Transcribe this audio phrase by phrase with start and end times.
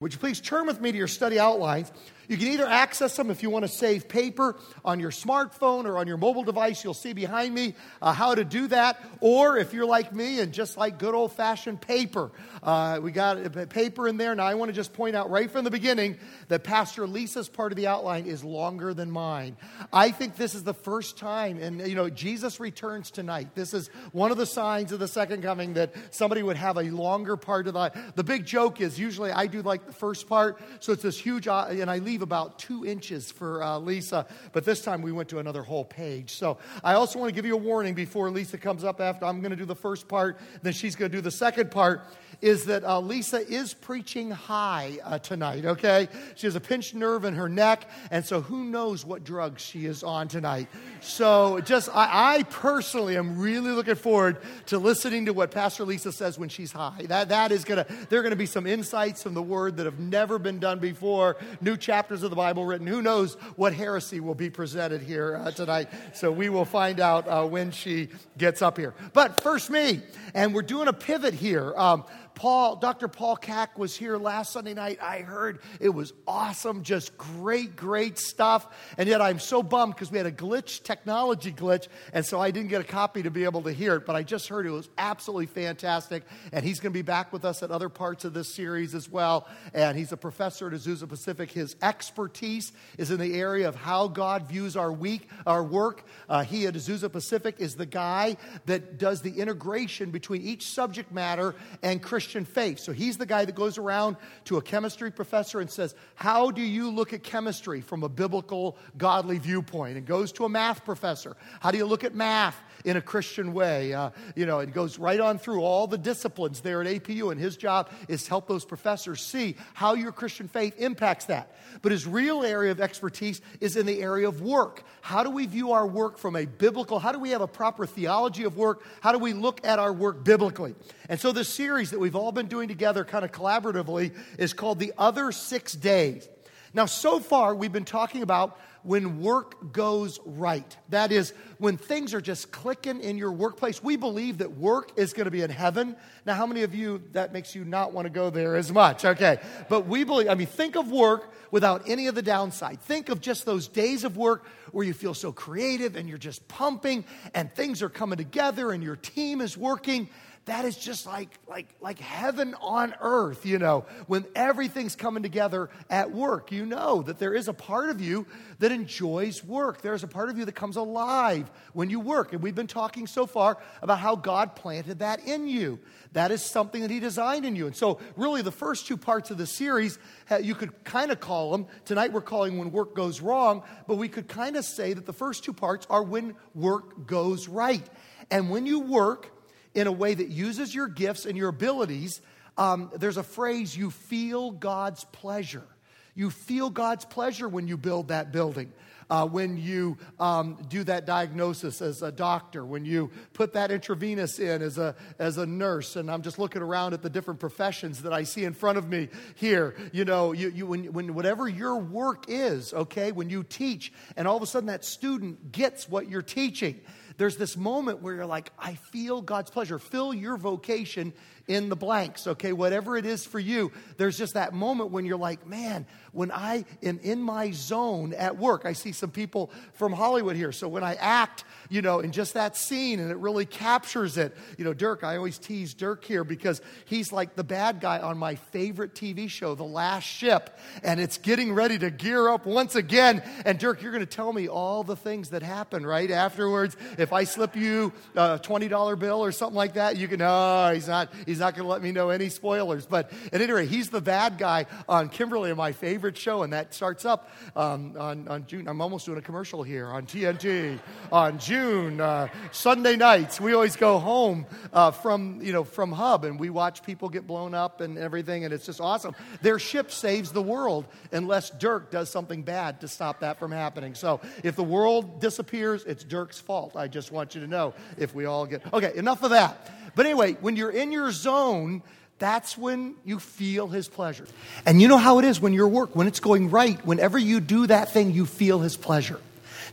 [0.00, 1.92] Would you please turn with me to your study outlines?
[2.30, 5.98] You can either access them if you want to save paper on your smartphone or
[5.98, 6.84] on your mobile device.
[6.84, 9.04] You'll see behind me uh, how to do that.
[9.18, 12.30] Or if you're like me and just like good old fashioned paper,
[12.62, 14.32] uh, we got paper in there.
[14.36, 17.72] Now, I want to just point out right from the beginning that Pastor Lisa's part
[17.72, 19.56] of the outline is longer than mine.
[19.92, 23.56] I think this is the first time, and you know, Jesus returns tonight.
[23.56, 26.84] This is one of the signs of the second coming that somebody would have a
[26.84, 27.90] longer part of the.
[28.14, 31.48] The big joke is usually I do like the first part, so it's this huge,
[31.48, 35.28] uh, and I leave about two inches for uh, Lisa, but this time we went
[35.30, 36.34] to another whole page.
[36.34, 39.40] So I also want to give you a warning before Lisa comes up after I'm
[39.40, 42.06] going to do the first part, then she's going to do the second part
[42.40, 46.08] is that uh, Lisa is preaching high uh, tonight, okay?
[46.36, 49.86] She has a pinched nerve in her neck, and so who knows what drugs she
[49.86, 50.68] is on tonight.
[51.00, 56.12] So just, I, I personally am really looking forward to listening to what Pastor Lisa
[56.12, 57.04] says when she's high.
[57.08, 59.98] That, that is gonna, there are gonna be some insights from the Word that have
[59.98, 62.86] never been done before, new chapters of the Bible written.
[62.86, 65.88] Who knows what heresy will be presented here uh, tonight.
[66.14, 68.94] So we will find out uh, when she gets up here.
[69.12, 70.00] But first, me,
[70.34, 71.74] and we're doing a pivot here.
[71.76, 72.04] Um,
[72.40, 73.06] Paul, Dr.
[73.06, 74.98] Paul Kaak was here last Sunday night.
[75.02, 78.66] I heard it was awesome, just great, great stuff.
[78.96, 82.50] And yet I'm so bummed because we had a glitch, technology glitch, and so I
[82.50, 84.06] didn't get a copy to be able to hear it.
[84.06, 86.22] But I just heard it was absolutely fantastic.
[86.50, 89.06] And he's going to be back with us at other parts of this series as
[89.06, 89.46] well.
[89.74, 91.52] And he's a professor at Azusa Pacific.
[91.52, 96.06] His expertise is in the area of how God views our week, our work.
[96.26, 101.12] Uh, he at Azusa Pacific is the guy that does the integration between each subject
[101.12, 102.78] matter and Christian Christian faith.
[102.78, 106.62] So he's the guy that goes around to a chemistry professor and says, How do
[106.62, 109.96] you look at chemistry from a biblical, godly viewpoint?
[109.96, 111.36] And goes to a math professor.
[111.58, 113.92] How do you look at math in a Christian way?
[113.92, 117.40] Uh, you know, it goes right on through all the disciplines there at APU, and
[117.40, 121.54] his job is to help those professors see how your Christian faith impacts that.
[121.82, 124.82] But his real area of expertise is in the area of work.
[125.00, 127.86] How do we view our work from a biblical, how do we have a proper
[127.86, 128.82] theology of work?
[129.00, 130.74] How do we look at our work biblically?
[131.08, 134.78] And so the series that we've all been doing together kind of collaboratively is called
[134.78, 136.28] The Other Six Days.
[136.72, 140.76] Now, so far, we've been talking about when work goes right.
[140.88, 143.82] That is, when things are just clicking in your workplace.
[143.82, 145.96] We believe that work is going to be in heaven.
[146.24, 149.04] Now, how many of you that makes you not want to go there as much?
[149.04, 149.38] Okay.
[149.68, 152.80] But we believe, I mean, think of work without any of the downside.
[152.80, 156.46] Think of just those days of work where you feel so creative and you're just
[156.48, 157.04] pumping
[157.34, 160.08] and things are coming together and your team is working
[160.46, 165.68] that is just like, like, like heaven on earth, you know, when everything's coming together
[165.90, 166.50] at work.
[166.50, 168.26] You know that there is a part of you
[168.58, 169.82] that enjoys work.
[169.82, 172.32] There's a part of you that comes alive when you work.
[172.32, 175.78] And we've been talking so far about how God planted that in you.
[176.14, 177.66] That is something that He designed in you.
[177.66, 179.98] And so, really, the first two parts of the series,
[180.40, 184.08] you could kind of call them, tonight we're calling When Work Goes Wrong, but we
[184.08, 187.86] could kind of say that the first two parts are when work goes right.
[188.30, 189.30] And when you work,
[189.74, 192.20] in a way that uses your gifts and your abilities,
[192.58, 195.66] um, there's a phrase you feel God's pleasure.
[196.14, 198.72] You feel God's pleasure when you build that building.
[199.08, 204.38] Uh, when you um, do that diagnosis as a doctor, when you put that intravenous
[204.38, 208.02] in as a, as a nurse, and I'm just looking around at the different professions
[208.02, 209.74] that I see in front of me here.
[209.92, 214.28] You know, you, you, when, when whatever your work is, okay, when you teach, and
[214.28, 216.80] all of a sudden that student gets what you're teaching,
[217.20, 219.78] there's this moment where you're like, I feel God's pleasure.
[219.78, 221.12] Fill your vocation
[221.50, 222.52] in the blanks, okay?
[222.52, 226.64] Whatever it is for you, there's just that moment when you're like, man, when I
[226.82, 230.52] am in my zone at work, I see some people from Hollywood here.
[230.52, 234.36] So when I act, you know, in just that scene and it really captures it,
[234.58, 238.16] you know, Dirk, I always tease Dirk here because he's like the bad guy on
[238.16, 242.76] my favorite TV show, The Last Ship, and it's getting ready to gear up once
[242.76, 243.22] again.
[243.44, 246.10] And Dirk, you're going to tell me all the things that happen, right?
[246.10, 250.70] Afterwards, if I slip you a $20 bill or something like that, you can, oh,
[250.72, 252.86] he's not, he's not going to let me know any spoilers.
[252.86, 256.72] But at any rate, he's the bad guy on Kimberly, my favorite show, and that
[256.74, 258.68] starts up um, on, on June.
[258.68, 260.78] I'm almost doing a commercial here on TNT
[261.10, 263.40] on June uh, Sunday nights.
[263.40, 267.26] We always go home uh, from you know from Hub, and we watch people get
[267.26, 269.14] blown up and everything, and it's just awesome.
[269.42, 273.94] Their ship saves the world unless Dirk does something bad to stop that from happening.
[273.94, 276.76] So if the world disappears, it's Dirk's fault.
[276.76, 278.92] I just want you to know if we all get okay.
[278.96, 279.70] Enough of that.
[279.94, 281.82] But anyway, when you're in your zone,
[282.18, 284.26] that's when you feel his pleasure.
[284.66, 287.40] And you know how it is when your work, when it's going right, whenever you
[287.40, 289.20] do that thing, you feel his pleasure.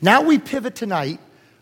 [0.02, 1.20] Now we pivot tonight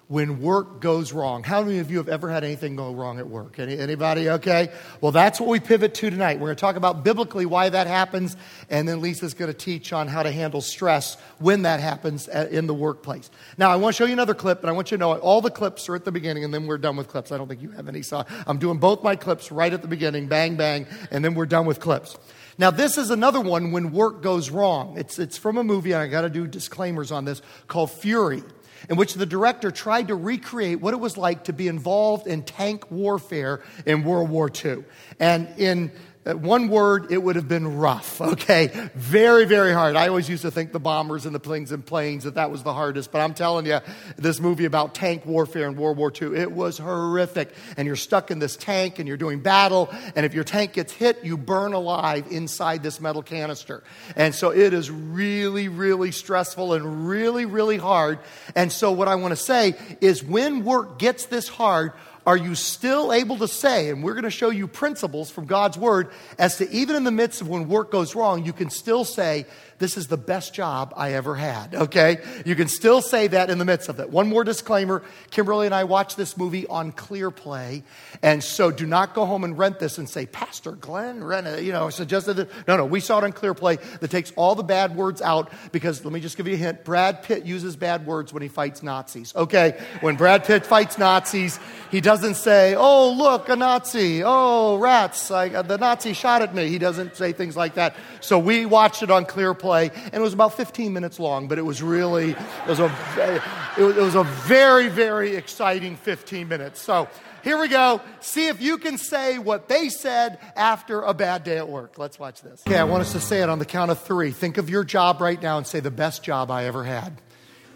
[0.08, 1.44] when work goes wrong.
[1.44, 3.58] How many of you have ever had anything go wrong at work?
[3.58, 4.30] Any, anybody?
[4.30, 4.70] Okay.
[5.02, 6.40] Well, that's what we pivot to tonight.
[6.40, 8.38] We're going to talk about biblically why that happens,
[8.70, 12.68] and then Lisa's going to teach on how to handle stress when that happens in
[12.68, 13.32] the workplace.
[13.58, 15.42] Now, I want to show you another clip, but I want you to know all
[15.42, 17.32] the clips are at the beginning, and then we're done with clips.
[17.32, 19.88] I don't think you have any, so I'm doing both my clips right at the
[19.88, 22.18] beginning, bang, bang, and then we're done with clips.
[22.58, 24.98] Now, this is another one when work goes wrong.
[24.98, 28.44] It's, it's from a movie, and I got to do disclaimers on this, called Fury
[28.90, 32.44] in which the director tried to recreate what it was like to be involved in
[32.44, 34.84] tank warfare in World War II.
[35.20, 35.92] And in
[36.26, 38.90] uh, one word, it would have been rough, okay?
[38.96, 39.96] Very, very hard.
[39.96, 42.64] I always used to think the bombers and the planes and planes that that was
[42.64, 43.80] the hardest, but I'm telling you,
[44.18, 47.54] this movie about tank warfare in World War II, it was horrific.
[47.78, 50.92] And you're stuck in this tank and you're doing battle, and if your tank gets
[50.92, 53.84] hit, you burn alive inside this metal canister.
[54.16, 58.20] And so it is really, really stressful and really, really hard.
[58.56, 61.94] And so what I want to say is when work gets this hard,
[62.26, 65.78] are you still able to say, and we're going to show you principles from God's
[65.78, 69.06] word as to even in the midst of when work goes wrong, you can still
[69.06, 69.46] say,
[69.78, 72.20] this is the best job I ever had, okay?
[72.46, 74.10] You can still say that in the midst of it.
[74.10, 77.84] One more disclaimer Kimberly and I watched this movie on Clear Play,
[78.22, 81.74] and so do not go home and rent this and say, Pastor Glenn rented, you
[81.74, 82.52] know, suggested it.
[82.68, 85.52] No, no, we saw it on Clear Play that takes all the bad words out
[85.72, 88.48] because let me just give you a hint Brad Pitt uses bad words when he
[88.48, 89.78] fights Nazis, okay?
[90.00, 91.60] When Brad Pitt fights Nazis,
[91.92, 96.70] he doesn't say, oh, look, a Nazi, oh, rats, I, the Nazi shot at me.
[96.70, 97.96] He doesn't say things like that.
[98.22, 101.48] So we watched it on Clear Play play, and it was about 15 minutes long,
[101.48, 103.42] but it was really, it was a,
[103.80, 106.80] it was a very, very exciting 15 minutes.
[106.80, 107.10] So
[107.44, 108.00] here we go.
[108.20, 111.98] See if you can say what they said after a bad day at work.
[111.98, 112.62] Let's watch this.
[112.68, 114.30] Okay, I want us to say it on the count of three.
[114.30, 117.20] Think of your job right now and say, the best job I ever had.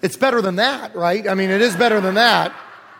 [0.03, 1.27] It's better than that, right?
[1.27, 2.51] I mean, it is better than that.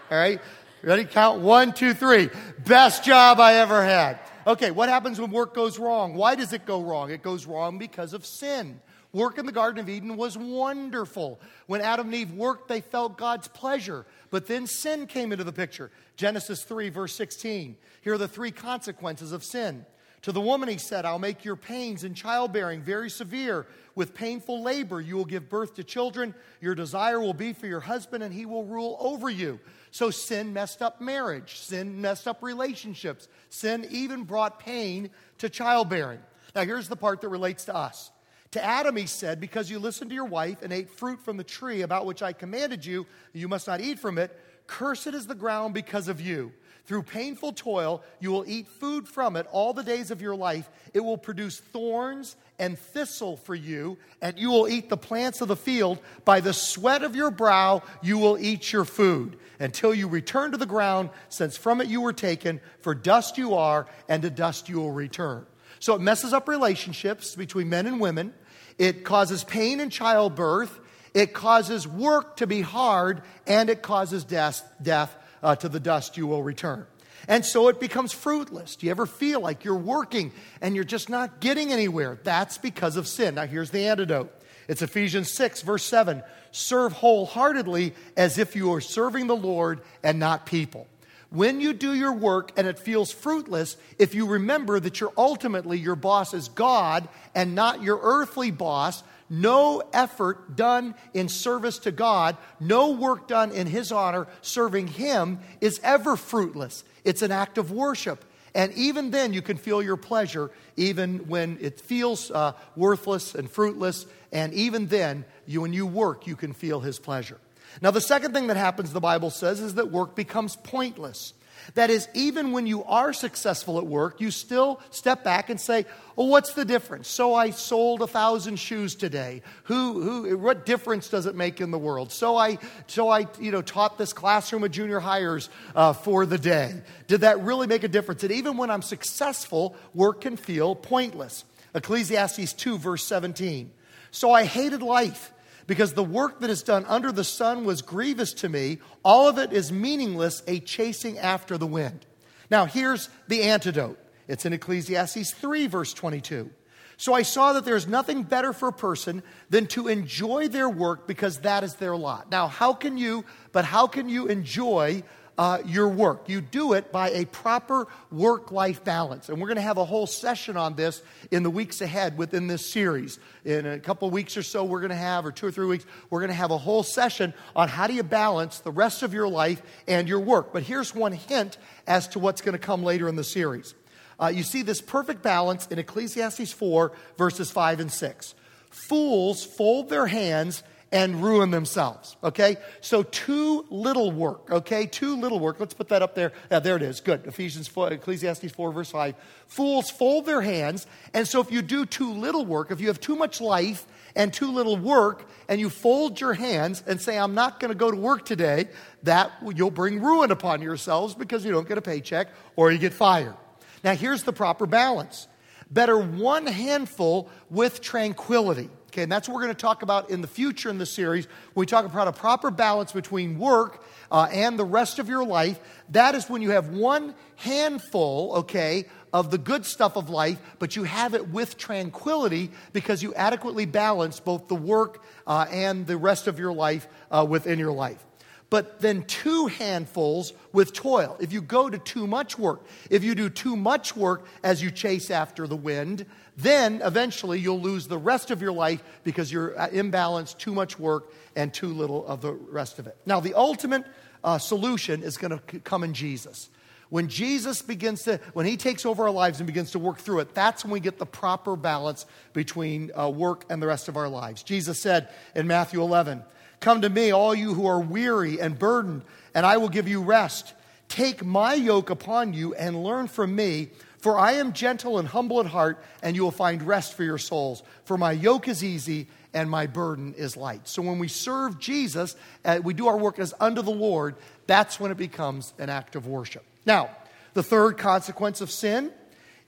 [0.09, 0.41] All right?
[0.81, 1.05] Ready?
[1.05, 2.29] Count one, two, three.
[2.65, 4.19] Best job I ever had.
[4.47, 6.13] Okay, what happens when work goes wrong?
[6.13, 7.11] Why does it go wrong?
[7.11, 8.79] It goes wrong because of sin.
[9.11, 11.39] Work in the Garden of Eden was wonderful.
[11.65, 14.05] When Adam and Eve worked, they felt God's pleasure.
[14.29, 15.91] But then sin came into the picture.
[16.15, 17.75] Genesis 3, verse 16.
[18.01, 19.85] Here are the three consequences of sin.
[20.23, 23.65] To the woman, he said, I'll make your pains in childbearing very severe.
[23.95, 26.35] With painful labor, you will give birth to children.
[26.61, 29.59] Your desire will be for your husband, and he will rule over you.
[29.91, 35.09] So sin messed up marriage, sin messed up relationships, sin even brought pain
[35.39, 36.19] to childbearing.
[36.55, 38.11] Now, here's the part that relates to us.
[38.51, 41.43] To Adam, he said, Because you listened to your wife and ate fruit from the
[41.43, 44.37] tree about which I commanded you, you must not eat from it.
[44.65, 46.51] Cursed is the ground because of you.
[46.89, 50.67] Through painful toil, you will eat food from it all the days of your life.
[50.91, 55.49] It will produce thorns and thistle for you, and you will eat the plants of
[55.49, 55.99] the field.
[56.25, 60.57] By the sweat of your brow, you will eat your food until you return to
[60.57, 62.59] the ground, since from it you were taken.
[62.81, 65.45] For dust you are, and to dust you will return.
[65.77, 68.33] So it messes up relationships between men and women.
[68.79, 70.79] It causes pain in childbirth.
[71.13, 76.17] It causes work to be hard, and it causes death, death uh, to the dust
[76.17, 76.85] you will return.
[77.27, 78.75] And so it becomes fruitless.
[78.75, 80.31] Do you ever feel like you're working
[80.61, 82.19] and you're just not getting anywhere?
[82.23, 83.35] That's because of sin.
[83.35, 84.31] Now, here's the antidote
[84.67, 86.21] it's Ephesians 6, verse 7.
[86.51, 90.87] Serve wholeheartedly as if you are serving the Lord and not people.
[91.31, 95.77] When you do your work and it feels fruitless, if you remember that you're ultimately
[95.77, 101.91] your boss is God and not your earthly boss, no effort done in service to
[101.91, 106.83] God, no work done in His honor, serving Him, is ever fruitless.
[107.03, 108.25] It's an act of worship.
[108.55, 113.49] And even then, you can feel your pleasure, even when it feels uh, worthless and
[113.49, 114.07] fruitless.
[114.31, 117.37] And even then, you, when you work, you can feel His pleasure.
[117.81, 121.33] Now, the second thing that happens, the Bible says, is that work becomes pointless.
[121.75, 125.85] That is, even when you are successful at work, you still step back and say,
[126.15, 127.07] well, what's the difference?
[127.07, 129.41] So I sold a thousand shoes today.
[129.63, 132.11] Who, who, what difference does it make in the world?
[132.11, 132.57] So I,
[132.87, 136.81] so I you know, taught this classroom of junior hires uh, for the day.
[137.07, 138.23] Did that really make a difference?
[138.23, 141.43] And even when I'm successful, work can feel pointless.
[141.73, 143.71] Ecclesiastes 2, verse 17.
[144.11, 145.31] So I hated life
[145.69, 148.79] because the work that is done under the sun was grievous to me.
[149.03, 152.07] All of it is meaningless, a chasing after the wind.
[152.49, 156.49] Now, here's the antidote it's in Ecclesiastes 3, verse 22.
[156.97, 159.21] So I saw that there's nothing better for a person
[159.51, 162.31] than to enjoy their work because that is their lot.
[162.31, 165.03] Now, how can you, but how can you enjoy
[165.39, 166.27] uh, your work.
[166.27, 169.29] You do it by a proper work life balance.
[169.29, 172.47] And we're going to have a whole session on this in the weeks ahead within
[172.47, 173.19] this series.
[173.45, 175.85] In a couple weeks or so, we're going to have, or two or three weeks,
[176.09, 179.13] we're going to have a whole session on how do you balance the rest of
[179.13, 180.51] your life and your work.
[180.51, 183.75] But here's one hint as to what's going to come later in the series.
[184.19, 188.35] Uh, you see this perfect balance in Ecclesiastes 4, verses 5 and 6.
[188.71, 192.17] Fools fold their hands and ruin themselves.
[192.23, 192.57] Okay?
[192.81, 194.51] So too little work.
[194.51, 194.85] Okay?
[194.85, 195.59] Too little work.
[195.59, 196.33] Let's put that up there.
[196.49, 196.99] Yeah, there it is.
[196.99, 197.25] Good.
[197.27, 199.15] Ephesians 4, Ecclesiastes 4, verse 5.
[199.47, 200.87] Fools fold their hands.
[201.13, 204.33] And so if you do too little work, if you have too much life and
[204.33, 207.91] too little work, and you fold your hands and say, I'm not going to go
[207.91, 208.69] to work today,
[209.03, 212.93] that you'll bring ruin upon yourselves because you don't get a paycheck or you get
[212.93, 213.35] fired.
[213.83, 215.27] Now, here's the proper balance
[215.71, 220.21] better one handful with tranquility Okay, and that's what we're going to talk about in
[220.21, 221.25] the future in the series.
[221.53, 225.23] When we talk about a proper balance between work uh, and the rest of your
[225.23, 230.39] life, that is when you have one handful, okay, of the good stuff of life,
[230.57, 235.85] but you have it with tranquility because you adequately balance both the work uh, and
[235.85, 238.03] the rest of your life uh, within your life
[238.49, 241.15] but then two handfuls with toil.
[241.19, 244.71] If you go to too much work, if you do too much work as you
[244.71, 246.05] chase after the wind,
[246.41, 250.79] then eventually you'll lose the rest of your life because you're uh, imbalanced, too much
[250.79, 252.97] work, and too little of the rest of it.
[253.05, 253.85] Now, the ultimate
[254.23, 256.49] uh, solution is going to come in Jesus.
[256.89, 260.19] When Jesus begins to, when he takes over our lives and begins to work through
[260.21, 263.97] it, that's when we get the proper balance between uh, work and the rest of
[263.97, 264.41] our lives.
[264.41, 266.23] Jesus said in Matthew 11,
[266.61, 269.03] Come to me, all you who are weary and burdened,
[269.35, 270.53] and I will give you rest.
[270.89, 273.69] Take my yoke upon you and learn from me,
[273.99, 277.17] for I am gentle and humble at heart, and you will find rest for your
[277.17, 277.63] souls.
[277.85, 280.67] For my yoke is easy and my burden is light.
[280.67, 284.15] So when we serve Jesus, uh, we do our work as unto the Lord,
[284.47, 286.43] that's when it becomes an act of worship.
[286.65, 286.89] Now,
[287.33, 288.91] the third consequence of sin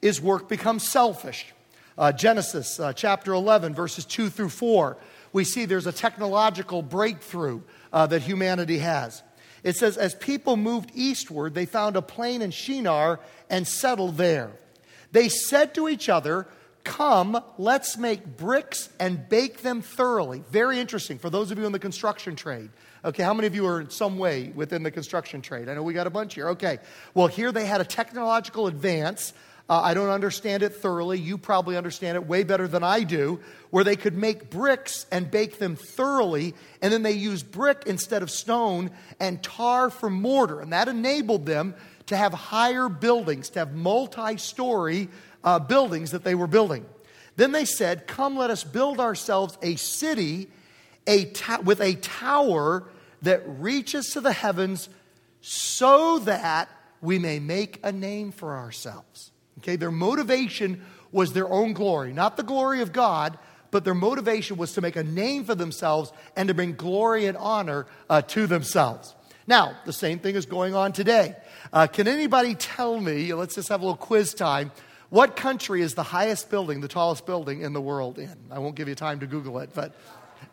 [0.01, 1.48] is work becomes selfish.
[1.98, 4.98] Uh, Genesis uh, chapter 11, verses 2 through 4
[5.34, 7.62] we see there's a technological breakthrough
[7.93, 9.24] uh, that humanity has.
[9.63, 14.51] It says, as people moved eastward, they found a plain in Shinar and settled there.
[15.12, 16.48] They said to each other,
[16.84, 20.44] Come, let's make bricks and bake them thoroughly.
[20.50, 22.70] Very interesting for those of you in the construction trade.
[23.06, 25.70] Okay, how many of you are in some way within the construction trade?
[25.70, 26.50] I know we got a bunch here.
[26.50, 26.80] Okay,
[27.13, 29.34] well, here they had a technological advance
[29.71, 31.17] uh, I don't understand it thoroughly.
[31.17, 35.31] You probably understand it way better than I do, where they could make bricks and
[35.31, 40.59] bake them thoroughly, and then they used brick instead of stone and tar for mortar.
[40.59, 41.73] And that enabled them
[42.07, 45.07] to have higher buildings, to have multi story
[45.41, 46.85] uh, buildings that they were building.
[47.37, 50.49] Then they said, Come, let us build ourselves a city
[51.07, 52.89] a ta- with a tower
[53.21, 54.89] that reaches to the heavens
[55.39, 56.67] so that
[56.99, 59.30] we may make a name for ourselves.
[59.62, 63.38] Okay, their motivation was their own glory, not the glory of God,
[63.70, 67.38] but their motivation was to make a name for themselves and to bring glory and
[67.38, 69.15] honor uh, to themselves.
[69.46, 71.36] Now, the same thing is going on today.
[71.72, 74.72] Uh, can anybody tell me, let's just have a little quiz time,
[75.10, 78.36] what country is the highest building, the tallest building in the world in?
[78.50, 79.94] I won't give you time to Google it, but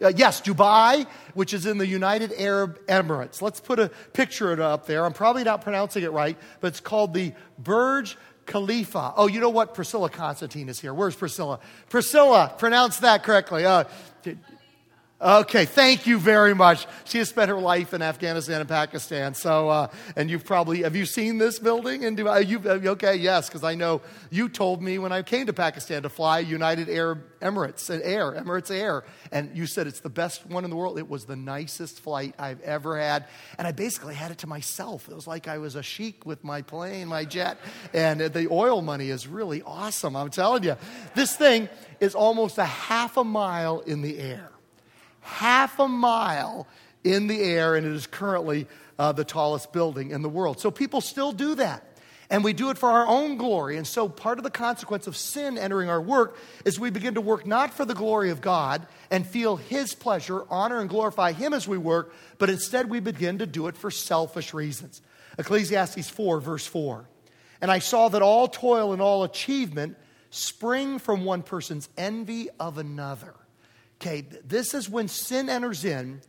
[0.02, 3.40] uh, yes, Dubai, which is in the United Arab Emirates.
[3.40, 5.04] Let's put a picture up there.
[5.04, 8.16] I'm probably not pronouncing it right, but it's called the Burj
[8.48, 9.12] Khalifa.
[9.16, 9.74] Oh, you know what?
[9.74, 10.92] Priscilla Constantine is here.
[10.92, 11.60] Where's Priscilla?
[11.88, 13.64] Priscilla, pronounce that correctly.
[13.64, 13.84] Uh,
[15.20, 16.86] Okay, thank you very much.
[17.04, 19.34] She has spent her life in Afghanistan and Pakistan.
[19.34, 22.04] So, uh, and you've probably have you seen this building?
[22.04, 23.16] And you uh, okay?
[23.16, 26.88] Yes, because I know you told me when I came to Pakistan to fly United
[26.88, 30.76] Arab Emirates and Air, Emirates Air, and you said it's the best one in the
[30.76, 31.00] world.
[31.00, 33.24] It was the nicest flight I've ever had,
[33.58, 35.08] and I basically had it to myself.
[35.08, 37.58] It was like I was a sheik with my plane, my jet,
[37.92, 40.14] and uh, the oil money is really awesome.
[40.14, 40.76] I'm telling you,
[41.16, 44.52] this thing is almost a half a mile in the air
[45.28, 46.66] half a mile
[47.04, 48.66] in the air, and it is currently
[48.98, 50.58] uh, the tallest building in the world.
[50.58, 51.84] So people still do that.
[52.30, 53.78] And we do it for our own glory.
[53.78, 57.22] And so part of the consequence of sin entering our work is we begin to
[57.22, 61.54] work not for the glory of God and feel His pleasure, honor, and glorify Him
[61.54, 65.00] as we work, but instead we begin to do it for selfish reasons.
[65.38, 67.08] Ecclesiastes 4, verse 4.
[67.62, 69.96] And I saw that all toil and all achievement
[70.28, 73.34] spring from one person's envy of another.
[74.00, 76.20] Okay, this is when sin enters in,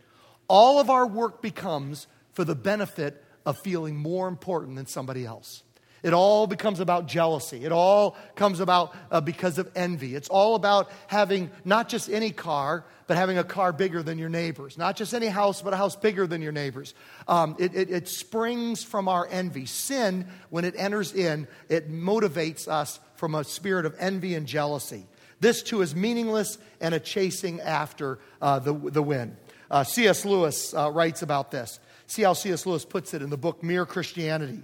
[0.48, 5.64] all of our work becomes for the benefit of feeling more important than somebody else.
[6.02, 7.66] It all becomes about jealousy.
[7.66, 10.16] It all comes about uh, because of envy.
[10.16, 14.30] It's all about having not just any car, but having a car bigger than your
[14.30, 14.78] neighbors.
[14.78, 16.94] Not just any house, but a house bigger than your neighbors.
[17.28, 19.66] Um, it, it, it springs from our envy.
[19.66, 25.06] Sin, when it enters in, it motivates us from a spirit of envy and jealousy.
[25.40, 29.38] This too is meaningless and a chasing after uh, the, the wind.
[29.72, 30.26] Uh, C.S.
[30.26, 31.80] Lewis uh, writes about this.
[32.08, 32.66] See how C.S.
[32.66, 34.64] Lewis puts it in the book Mere Christianity.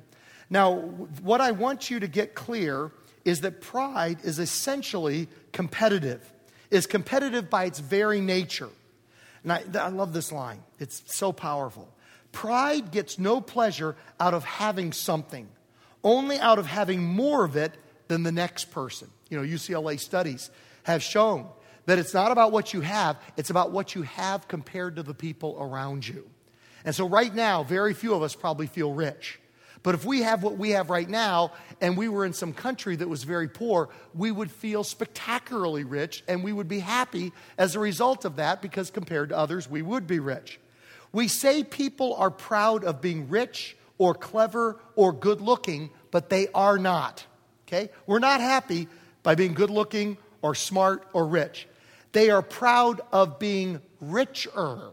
[0.50, 0.75] Now,
[1.22, 2.91] what I want you to get clear
[3.24, 6.22] is that pride is essentially competitive,
[6.70, 8.70] is competitive by its very nature.
[9.44, 11.89] And I, I love this line, it's so powerful.
[12.32, 15.48] Pride gets no pleasure out of having something,
[16.03, 17.74] only out of having more of it
[18.08, 19.10] than the next person.
[19.29, 20.51] You know, UCLA studies
[20.86, 21.48] have shown
[21.86, 25.13] that it's not about what you have, it's about what you have compared to the
[25.13, 26.30] people around you.
[26.84, 29.39] And so, right now, very few of us probably feel rich.
[29.82, 32.96] But if we have what we have right now and we were in some country
[32.96, 37.75] that was very poor, we would feel spectacularly rich and we would be happy as
[37.75, 40.60] a result of that because compared to others, we would be rich.
[41.12, 46.48] We say people are proud of being rich or clever or good looking, but they
[46.56, 47.24] are not.
[47.68, 47.89] Okay?
[48.08, 48.88] We're not happy
[49.22, 51.68] by being good looking or smart or rich.
[52.12, 54.92] They are proud of being richer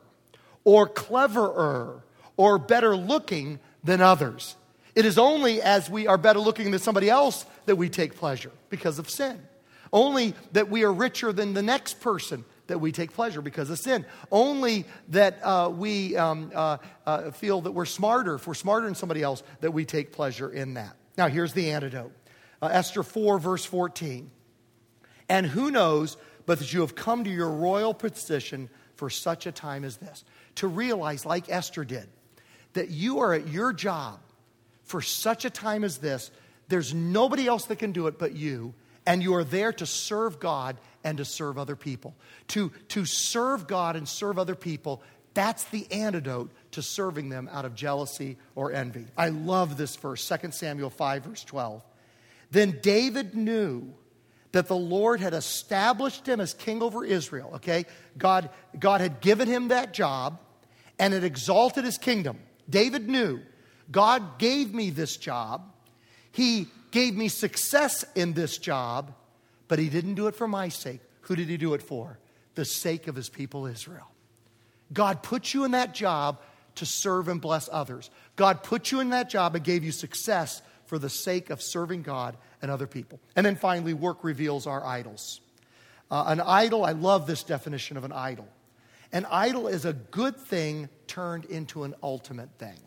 [0.65, 2.03] or cleverer
[2.39, 4.57] or better looking than others.
[4.95, 8.51] It is only as we are better looking than somebody else that we take pleasure
[8.71, 9.43] because of sin.
[9.93, 13.79] Only that we are richer than the next person that we take pleasure because of
[13.79, 14.07] sin.
[14.31, 18.95] Only that uh, we um, uh, uh, feel that we're smarter, if we're smarter than
[18.95, 20.97] somebody else, that we take pleasure in that.
[21.19, 22.13] Now, here's the antidote
[22.63, 24.31] uh, Esther 4, verse 14.
[25.29, 29.53] And who knows but that you have come to your royal position for such a
[29.53, 30.25] time as this?
[30.57, 32.09] To realize, like Esther did,
[32.75, 34.21] that you are at your job
[34.85, 36.31] for such a time as this.
[36.69, 38.75] There's nobody else that can do it but you.
[39.05, 42.15] And you are there to serve God and to serve other people.
[42.49, 45.03] To, to serve God and serve other people,
[45.35, 49.07] that's the antidote to serving them out of jealousy or envy.
[49.17, 51.83] I love this verse, 2 Samuel 5, verse 12.
[52.51, 53.95] Then David knew
[54.53, 57.87] that the Lord had established him as king over Israel, okay?
[58.17, 60.39] God, God had given him that job
[60.99, 62.39] and had exalted his kingdom.
[62.69, 63.41] David knew
[63.91, 65.73] God gave me this job.
[66.31, 69.15] He gave me success in this job,
[69.69, 71.01] but He didn't do it for my sake.
[71.23, 72.19] Who did He do it for?
[72.55, 74.09] The sake of His people, Israel.
[74.93, 76.41] God put you in that job
[76.77, 78.11] to serve and bless others.
[78.37, 82.03] God put you in that job and gave you success for the sake of serving
[82.03, 83.21] God and other people.
[83.37, 85.41] And then finally, work reveals our idols.
[86.11, 88.49] Uh, an idol, I love this definition of an idol.
[89.13, 92.79] An idol is a good thing turned into an ultimate thing.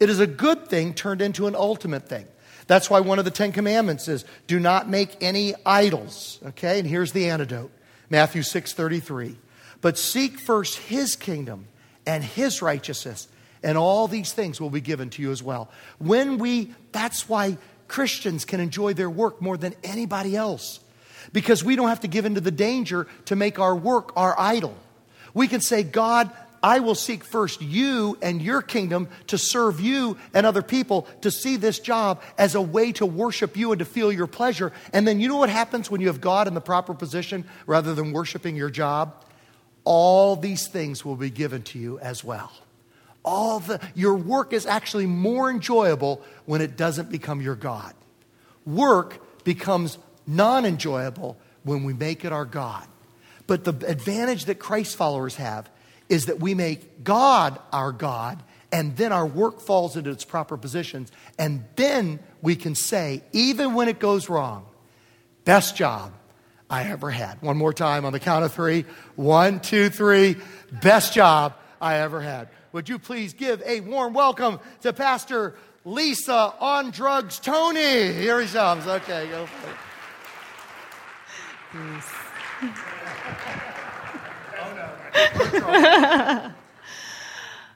[0.00, 2.26] It is a good thing turned into an ultimate thing.
[2.66, 6.38] That's why one of the Ten Commandments is do not make any idols.
[6.44, 7.70] Okay, and here's the antidote
[8.10, 9.36] Matthew 6 33.
[9.80, 11.66] But seek first his kingdom
[12.06, 13.28] and his righteousness,
[13.62, 15.70] and all these things will be given to you as well.
[15.98, 17.58] When we, that's why
[17.92, 20.80] Christians can enjoy their work more than anybody else,
[21.32, 24.74] because we don't have to give into the danger to make our work our idol.
[25.34, 26.30] We can say, God,
[26.62, 31.30] I will seek first you and your kingdom to serve you and other people to
[31.30, 34.72] see this job as a way to worship you and to feel your pleasure.
[34.94, 37.94] And then you know what happens when you have God in the proper position rather
[37.94, 39.22] than worshiping your job?
[39.84, 42.52] All these things will be given to you as well.
[43.24, 47.94] All the your work is actually more enjoyable when it doesn't become your God.
[48.66, 52.86] Work becomes non-enjoyable when we make it our God.
[53.46, 55.68] But the advantage that Christ followers have
[56.08, 60.56] is that we make God our God, and then our work falls into its proper
[60.56, 61.10] positions.
[61.38, 64.66] And then we can say, even when it goes wrong,
[65.44, 66.12] best job
[66.70, 67.42] I ever had.
[67.42, 68.84] One more time on the count of three.
[69.14, 70.36] One, two, three.
[70.70, 72.48] Best job I ever had.
[72.72, 75.54] Would you please give a warm welcome to Pastor
[75.84, 78.14] Lisa on drugs Tony?
[78.14, 78.86] Here he comes.
[78.86, 79.48] Okay, go it.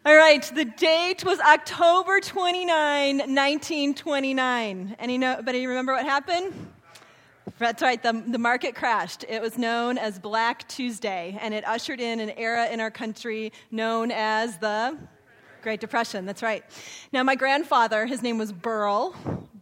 [0.07, 4.97] All right, the date was October 29, 1929.
[4.99, 6.55] Anybody remember what happened?
[7.59, 9.25] That's right, the, the market crashed.
[9.29, 13.53] It was known as Black Tuesday, and it ushered in an era in our country
[13.71, 14.99] known as the
[15.63, 16.27] Great Depression.
[16.27, 16.65] That's right.
[17.13, 19.15] Now, my grandfather, his name was Burl,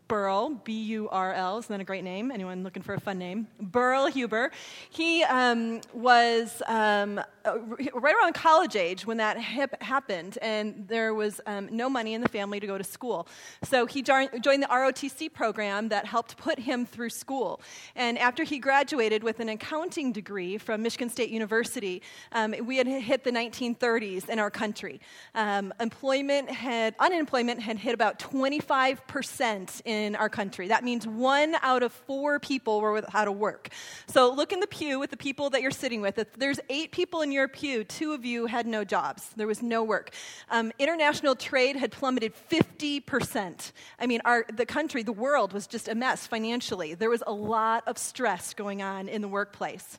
[0.09, 2.31] Burl, B U R L, isn't that a great name?
[2.31, 3.47] Anyone looking for a fun name?
[3.61, 4.51] Burl Huber.
[4.91, 11.69] He um, was um, right around college age when that happened, and there was um,
[11.71, 13.29] no money in the family to go to school.
[13.63, 17.61] So he joined the ROTC program that helped put him through school.
[17.95, 22.03] And after he graduated with an accounting degree from Michigan State University,
[22.33, 25.01] um, we had hit the 1930s in our country.
[25.35, 30.69] Um, employment had, unemployment had hit about 25% in our country.
[30.69, 33.69] That means one out of four people were without a work.
[34.07, 36.19] So look in the pew with the people that you're sitting with.
[36.19, 39.31] If there's eight people in your pew, two of you had no jobs.
[39.37, 40.11] There was no work.
[40.51, 43.73] Um, international trade had plummeted 50%.
[43.99, 46.95] I mean, our, the country, the world was just a mess financially.
[46.95, 49.99] There was a lot of stress going on in the workplace.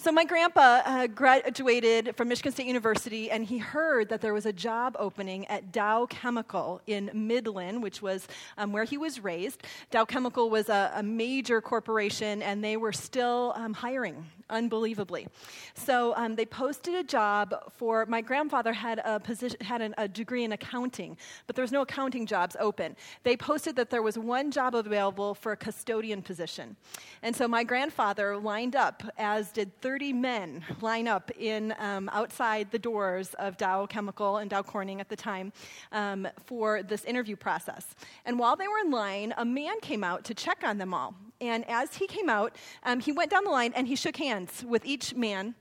[0.00, 4.46] So, my grandpa uh, graduated from Michigan State University, and he heard that there was
[4.46, 9.64] a job opening at Dow Chemical in Midland, which was um, where he was raised.
[9.90, 15.26] Dow Chemical was a, a major corporation, and they were still um, hiring unbelievably.
[15.74, 20.08] So um, they posted a job for my grandfather had a position had an, a
[20.08, 22.96] degree in accounting, but there was no accounting jobs open.
[23.24, 26.76] They posted that there was one job available for a custodian position,
[27.22, 32.70] and so my grandfather lined up, as did 30 men, line up in um, outside
[32.70, 35.50] the doors of Dow Chemical and Dow Corning at the time
[35.92, 37.94] um, for this interview process.
[38.26, 41.14] And while they were in line, a man came out to check on them all.
[41.40, 44.62] And as he came out, um, he went down the line and he shook hands
[44.62, 45.54] with each man.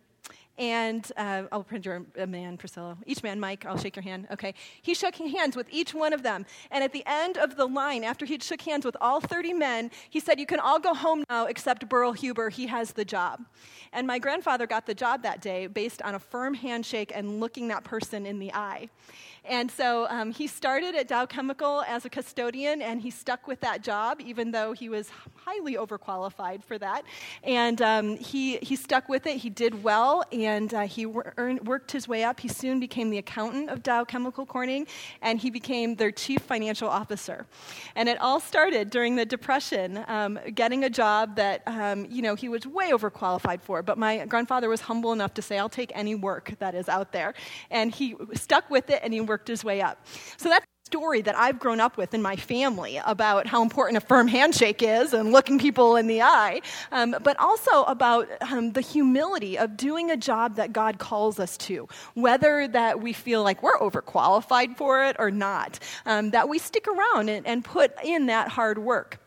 [0.57, 2.97] And uh, I'll print your a man, Priscilla.
[3.05, 4.27] Each man, Mike, I'll shake your hand.
[4.31, 4.55] Okay.
[4.81, 6.45] He shook hands with each one of them.
[6.71, 9.91] And at the end of the line, after he'd shook hands with all 30 men,
[10.09, 12.49] he said, You can all go home now except Burl Huber.
[12.49, 13.45] He has the job.
[13.93, 17.67] And my grandfather got the job that day based on a firm handshake and looking
[17.67, 18.89] that person in the eye.
[19.47, 23.61] And so um, he started at Dow Chemical as a custodian, and he stuck with
[23.61, 25.09] that job, even though he was
[25.45, 27.03] highly overqualified for that.
[27.43, 29.37] And um, he, he stuck with it.
[29.37, 31.07] He did well, and uh, he
[31.37, 32.39] earned, worked his way up.
[32.39, 34.87] He soon became the accountant of Dow Chemical Corning,
[35.21, 37.45] and he became their chief financial officer.
[37.95, 42.35] And it all started during the Depression, um, getting a job that um, you know
[42.35, 43.81] he was way overqualified for.
[43.81, 47.11] But my grandfather was humble enough to say, "I'll take any work that is out
[47.11, 47.33] there,"
[47.69, 50.03] and he stuck with it, and he worked worked his way up.
[50.37, 54.03] So that's a story that I've grown up with in my family about how important
[54.03, 58.71] a firm handshake is and looking people in the eye, um, but also about um,
[58.71, 63.43] the humility of doing a job that God calls us to, whether that we feel
[63.43, 67.93] like we're overqualified for it or not, um, that we stick around and, and put
[68.03, 69.19] in that hard work.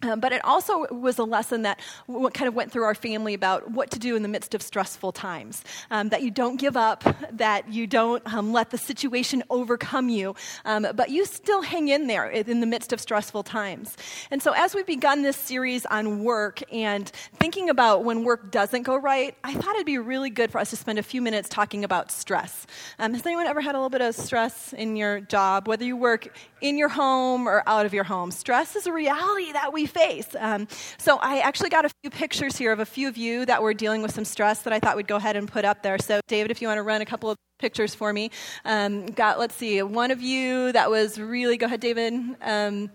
[0.00, 3.34] Um, but it also was a lesson that w- kind of went through our family
[3.34, 5.64] about what to do in the midst of stressful times.
[5.90, 10.36] Um, that you don't give up, that you don't um, let the situation overcome you,
[10.64, 13.96] um, but you still hang in there in the midst of stressful times.
[14.30, 18.84] And so, as we've begun this series on work and thinking about when work doesn't
[18.84, 21.48] go right, I thought it'd be really good for us to spend a few minutes
[21.48, 22.68] talking about stress.
[23.00, 25.96] Um, has anyone ever had a little bit of stress in your job, whether you
[25.96, 28.30] work in your home or out of your home?
[28.30, 30.28] Stress is a reality that we face.
[30.38, 30.68] Um,
[30.98, 33.74] so I actually got a few pictures here of a few of you that were
[33.74, 35.98] dealing with some stress that I thought we'd go ahead and put up there.
[35.98, 38.30] So, David, if you want to run a couple of pictures for me.
[38.64, 42.14] Um, got, let's see, one of you that was really, go ahead, David.
[42.40, 42.90] Um,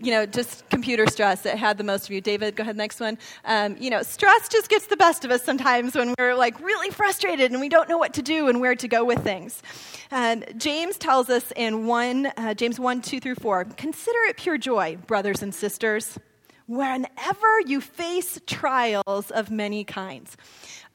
[0.00, 2.20] you know, just computer stress that had the most of you.
[2.20, 3.18] David, go ahead, next one.
[3.44, 6.90] Um, you know, stress just gets the best of us sometimes when we're like really
[6.90, 9.62] frustrated and we don't know what to do and where to go with things.
[10.10, 14.58] Um, James tells us in 1, uh, James 1, 2 through 4, consider it pure
[14.58, 16.18] joy, brothers and sisters,
[16.66, 20.36] whenever you face trials of many kinds.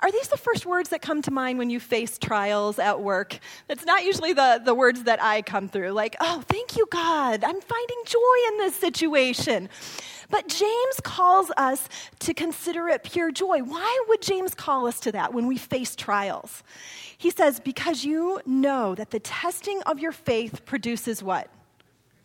[0.01, 3.39] Are these the first words that come to mind when you face trials at work?
[3.67, 7.43] That's not usually the, the words that I come through, like, oh, thank you, God,
[7.43, 9.69] I'm finding joy in this situation.
[10.29, 11.87] But James calls us
[12.19, 13.59] to consider it pure joy.
[13.59, 16.63] Why would James call us to that when we face trials?
[17.17, 21.49] He says, because you know that the testing of your faith produces what?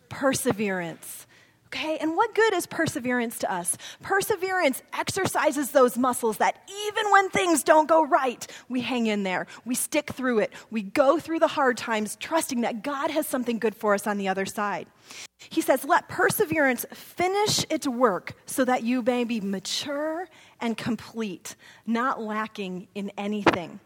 [0.09, 1.25] Perseverance.
[1.73, 3.77] Okay, and what good is perseverance to us?
[4.01, 6.57] Perseverance exercises those muscles that
[6.87, 9.47] even when things don't go right, we hang in there.
[9.63, 10.51] We stick through it.
[10.69, 14.17] We go through the hard times, trusting that God has something good for us on
[14.17, 14.87] the other side.
[15.49, 20.27] He says, Let perseverance finish its work so that you may be mature
[20.61, 23.79] and complete, not lacking in anything.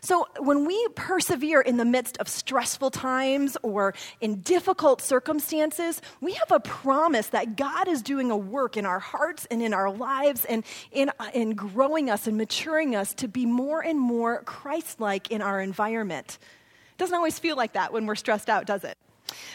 [0.00, 6.32] So, when we persevere in the midst of stressful times or in difficult circumstances, we
[6.32, 9.90] have a promise that God is doing a work in our hearts and in our
[9.90, 15.00] lives and in, in growing us and maturing us to be more and more Christ
[15.00, 16.38] like in our environment.
[16.92, 18.98] It doesn't always feel like that when we're stressed out, does it?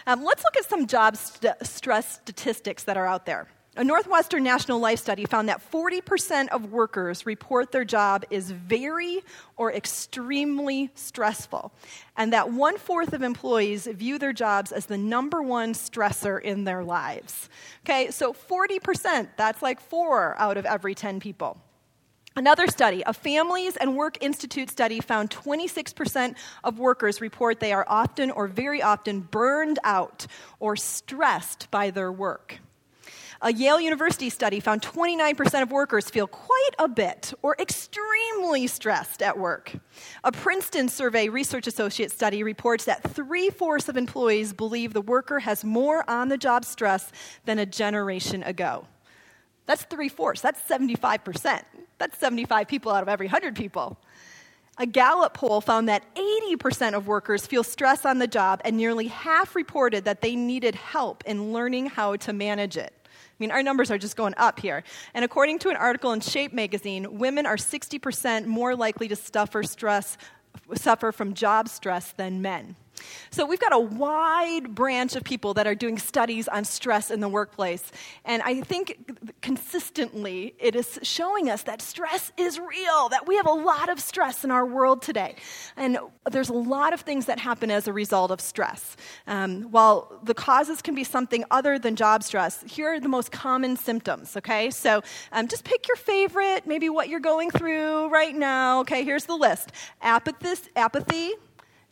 [0.08, 3.48] Um, let's look at some job st- stress statistics that are out there.
[3.78, 9.24] A Northwestern National Life study found that 40% of workers report their job is very
[9.56, 11.72] or extremely stressful,
[12.16, 16.64] and that one fourth of employees view their jobs as the number one stressor in
[16.64, 17.50] their lives.
[17.86, 21.62] Okay, so 40%, that's like four out of every 10 people.
[22.36, 27.86] Another study, a Families and Work Institute study, found 26% of workers report they are
[27.88, 30.26] often or very often burned out
[30.60, 32.58] or stressed by their work.
[33.42, 39.22] A Yale University study found 29% of workers feel quite a bit or extremely stressed
[39.22, 39.74] at work.
[40.24, 45.40] A Princeton Survey Research Associate study reports that three fourths of employees believe the worker
[45.40, 47.12] has more on the job stress
[47.46, 48.88] than a generation ago.
[49.68, 51.62] That's three fourths, that's 75%.
[52.00, 54.00] That's 75 people out of every 100 people.
[54.80, 59.08] A Gallup poll found that 80% of workers feel stress on the job, and nearly
[59.08, 62.94] half reported that they needed help in learning how to manage it.
[63.40, 64.84] I mean, our numbers are just going up here.
[65.14, 69.62] And according to an article in Shape magazine, women are 60% more likely to suffer
[69.62, 70.18] stress,
[70.74, 72.76] suffer from job stress than men.
[73.32, 77.20] So we've got a wide branch of people that are doing studies on stress in
[77.20, 77.92] the workplace.
[78.26, 83.48] And I think consistently it is showing us that stress is real, that we have
[83.48, 85.36] a lot of stress in our world today.
[85.76, 85.98] And
[86.32, 88.96] there's a lot of things that happen as a result of stress.
[89.28, 93.32] Um, while the causes can be something other than job stress, here are the most
[93.32, 94.72] common symptoms, okay?
[94.72, 98.82] So um, just pick your favorite, maybe what you're going through right now.
[98.82, 101.34] Okay, here's the list apathy, apathy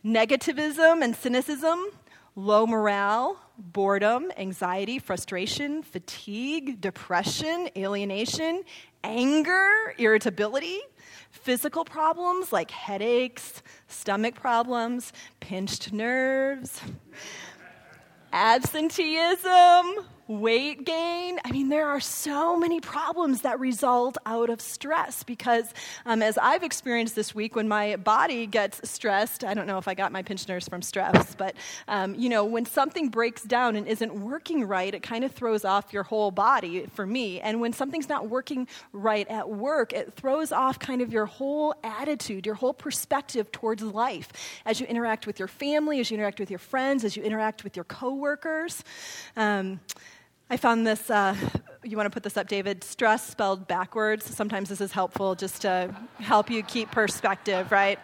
[0.06, 1.84] negativism and cynicism,
[2.36, 8.62] low morale, boredom, anxiety, frustration, fatigue, depression, alienation,
[9.02, 10.78] anger, irritability,
[11.30, 16.80] physical problems like headaches, stomach problems, pinched nerves,
[18.32, 21.38] absenteeism, weight gain.
[21.44, 25.72] I mean, there are so many problems that result out of stress because,
[26.04, 29.86] um, as I've experienced this week, when my body gets stressed, I don't know if
[29.86, 31.54] I got my pinched nerves from stress, but
[31.88, 35.64] um, you know, when something breaks down and isn't working right, it kind of throws
[35.64, 37.40] off your whole body for me.
[37.40, 41.74] And when something's not working right at work, it throws off kind of your whole
[41.84, 44.32] attitude, your whole perspective towards life
[44.64, 47.62] as you interact with your family, as you interact with your friends, as you interact
[47.62, 48.82] with your coworkers.
[49.36, 49.80] Um,
[50.48, 51.34] I found this, uh,
[51.82, 52.84] you want to put this up, David?
[52.84, 54.24] Stress spelled backwards.
[54.32, 57.98] Sometimes this is helpful just to help you keep perspective, right?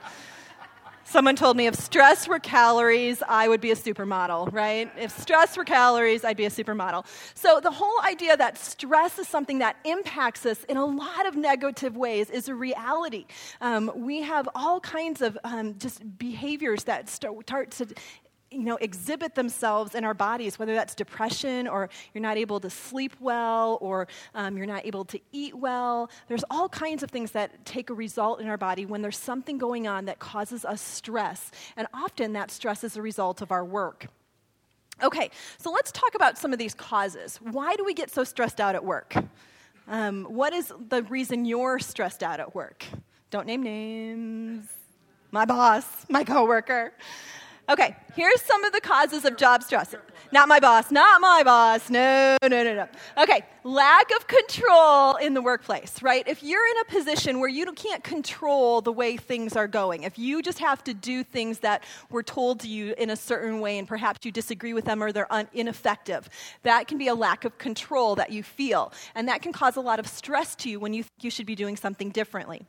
[1.04, 4.90] Someone told me if stress were calories, I would be a supermodel, right?
[4.98, 7.06] If stress were calories, I'd be a supermodel.
[7.34, 11.36] So the whole idea that stress is something that impacts us in a lot of
[11.36, 13.26] negative ways is a reality.
[13.60, 17.86] Um, we have all kinds of um, just behaviors that start to
[18.52, 22.70] you know, exhibit themselves in our bodies, whether that's depression or you're not able to
[22.70, 26.10] sleep well or um, you're not able to eat well.
[26.28, 29.58] There's all kinds of things that take a result in our body when there's something
[29.58, 31.50] going on that causes us stress.
[31.76, 34.06] And often that stress is a result of our work.
[35.02, 37.38] Okay, so let's talk about some of these causes.
[37.42, 39.14] Why do we get so stressed out at work?
[39.88, 42.84] Um, what is the reason you're stressed out at work?
[43.30, 44.68] Don't name names.
[45.32, 46.92] My boss, my coworker.
[47.68, 49.94] Okay, here's some of the causes of job stress.
[50.32, 51.88] Not my boss, not my boss.
[51.90, 52.88] No, no, no, no.
[53.22, 56.26] Okay, lack of control in the workplace, right?
[56.26, 60.18] If you're in a position where you can't control the way things are going, if
[60.18, 63.78] you just have to do things that were told to you in a certain way
[63.78, 66.28] and perhaps you disagree with them or they're un- ineffective,
[66.64, 68.92] that can be a lack of control that you feel.
[69.14, 71.46] And that can cause a lot of stress to you when you think you should
[71.46, 72.66] be doing something differently.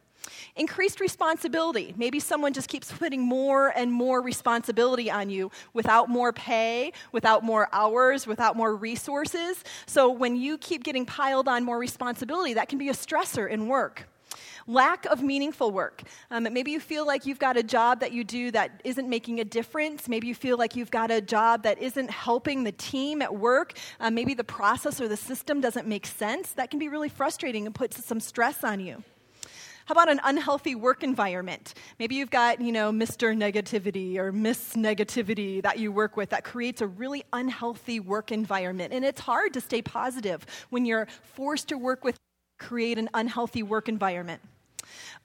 [0.55, 1.93] Increased responsibility.
[1.97, 7.43] Maybe someone just keeps putting more and more responsibility on you without more pay, without
[7.43, 9.63] more hours, without more resources.
[9.85, 13.67] So when you keep getting piled on more responsibility, that can be a stressor in
[13.67, 14.07] work.
[14.65, 16.03] Lack of meaningful work.
[16.31, 19.39] Um, maybe you feel like you've got a job that you do that isn't making
[19.41, 20.07] a difference.
[20.07, 23.73] Maybe you feel like you've got a job that isn't helping the team at work.
[23.99, 26.53] Um, maybe the process or the system doesn't make sense.
[26.53, 29.03] That can be really frustrating and puts some stress on you.
[29.85, 31.73] How about an unhealthy work environment?
[31.99, 33.35] Maybe you've got, you know, Mr.
[33.35, 38.93] Negativity or Miss Negativity that you work with that creates a really unhealthy work environment.
[38.93, 42.17] And it's hard to stay positive when you're forced to work with
[42.59, 44.41] create an unhealthy work environment.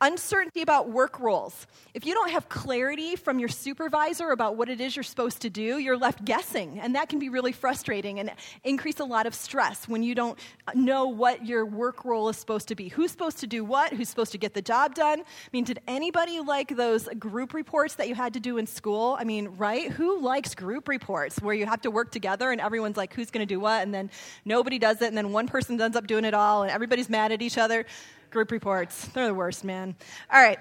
[0.00, 1.66] Uncertainty about work roles.
[1.92, 5.50] If you don't have clarity from your supervisor about what it is you're supposed to
[5.50, 6.78] do, you're left guessing.
[6.78, 8.30] And that can be really frustrating and
[8.62, 10.38] increase a lot of stress when you don't
[10.72, 12.88] know what your work role is supposed to be.
[12.88, 13.92] Who's supposed to do what?
[13.92, 15.20] Who's supposed to get the job done?
[15.20, 19.16] I mean, did anybody like those group reports that you had to do in school?
[19.18, 19.90] I mean, right?
[19.90, 23.46] Who likes group reports where you have to work together and everyone's like, who's going
[23.46, 23.82] to do what?
[23.82, 24.10] And then
[24.44, 27.32] nobody does it, and then one person ends up doing it all, and everybody's mad
[27.32, 27.84] at each other?
[28.30, 29.94] Group reports, they're the worst, man.
[30.32, 30.58] All right.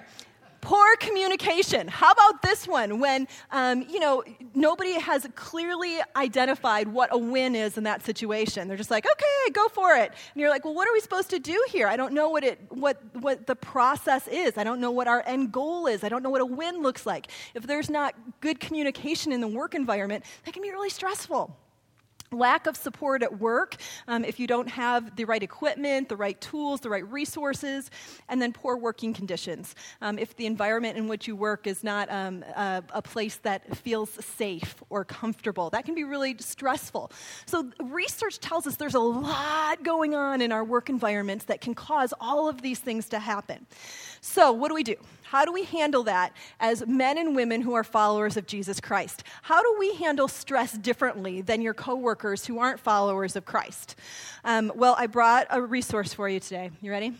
[0.62, 1.88] Poor communication.
[1.88, 4.24] How about this one when, um, you know,
[4.56, 8.68] nobody has clearly identified what a win is in that situation?
[8.68, 10.10] They're just like, okay, go for it.
[10.12, 11.88] And you're like, well, what are we supposed to do here?
[11.88, 14.58] I don't know what, it, what, what the process is.
[14.58, 16.04] I don't know what our end goal is.
[16.04, 17.28] I don't know what a win looks like.
[17.54, 21.56] If there's not good communication in the work environment, that can be really stressful.
[22.32, 23.76] Lack of support at work,
[24.08, 27.90] um, if you don't have the right equipment, the right tools, the right resources,
[28.28, 29.76] and then poor working conditions.
[30.02, 33.78] Um, if the environment in which you work is not um, a, a, place that
[33.78, 37.12] feels safe or comfortable, that can be really stressful.
[37.46, 41.74] So, research tells us there's a lot going on in our work environments that can
[41.76, 43.66] cause all of these things to happen.
[44.20, 44.98] So, what do we do?
[45.30, 49.24] How do we handle that as men and women who are followers of Jesus Christ?
[49.42, 53.98] How do we handle stress differently than your coworkers who aren't followers of Christ?
[54.46, 56.72] Um, well, I brought a resource for you today.
[56.82, 57.14] You ready?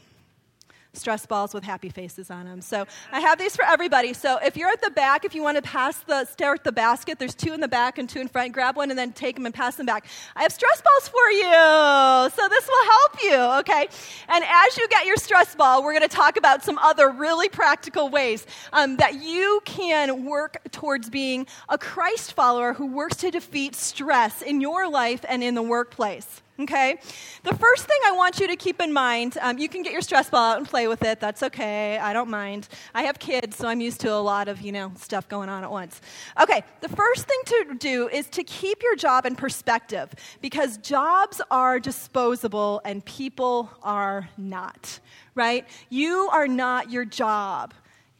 [0.98, 2.62] Stress balls with happy faces on them.
[2.62, 4.14] So I have these for everybody.
[4.14, 7.20] So if you're at the back, if you want to pass the start the basket,
[7.20, 8.54] there's two in the back and two in front.
[8.54, 10.06] Grab one and then take them and pass them back.
[10.36, 12.32] I have stress balls for you.
[12.36, 13.88] So this will help you, okay?
[14.28, 17.50] And as you get your stress ball, we're going to talk about some other really
[17.50, 23.32] practical ways um, that you can work towards being a Christ follower who works to
[23.32, 27.00] defeat stress in your life and in the workplace okay?
[27.44, 30.02] The first thing I want you to keep in mind um, you can get your
[30.02, 31.20] stress ball out and play with it.
[31.20, 31.98] That's okay.
[31.98, 32.68] I don't mind.
[32.94, 35.64] I have kids, so I'm used to a lot of, you know, stuff going on
[35.64, 36.02] at once.
[36.42, 41.42] Okay, the first thing to do is to keep your job in perspective because jobs
[41.52, 45.00] are disposable and people are not,
[45.36, 45.68] right?
[45.90, 47.74] You are not your job.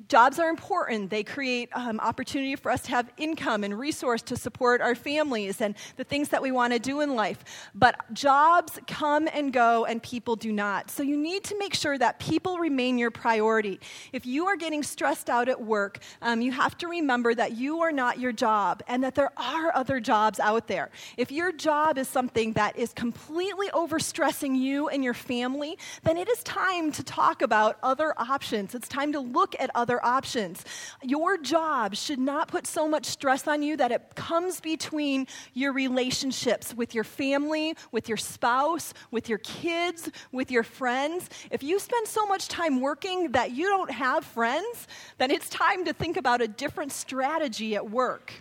[0.08, 1.10] Jobs are important.
[1.10, 5.60] They create um, opportunity for us to have income and resource to support our families
[5.60, 7.44] and the things that we want to do in life.
[7.76, 10.90] But jobs come and go, and people do not.
[10.90, 13.82] So you need to make sure that people remain your priority.
[14.14, 17.82] If you are getting stressed out at work, um, you have to remember that you
[17.82, 20.90] are not your job and that there are other jobs out there.
[21.18, 26.30] If your job is something that is completely overstressing you and your family, then it
[26.30, 28.74] is time to talk about other options.
[28.74, 30.64] It's time to look at other options.
[31.04, 35.74] Your job should not put so much stress on you that it comes between your
[35.74, 41.30] relationships with your family, with your spouse, with your kids, with your friends.
[41.52, 45.86] If you spend so much time working that you don't have friends, then it's time
[45.86, 48.34] to think about a different strategy at work.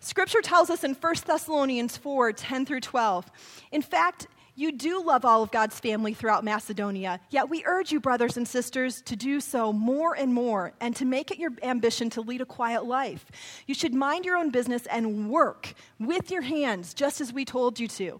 [0.00, 3.30] Scripture tells us in 1 Thessalonians 4 10 through 12.
[3.72, 8.00] In fact, you do love all of God's family throughout Macedonia, yet we urge you,
[8.00, 12.10] brothers and sisters, to do so more and more and to make it your ambition
[12.10, 13.26] to lead a quiet life.
[13.66, 17.78] You should mind your own business and work with your hands, just as we told
[17.78, 18.18] you to.